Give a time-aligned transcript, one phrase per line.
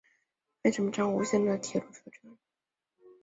[0.03, 0.03] 安
[0.71, 2.35] 艺长滨站吴线的铁路车站。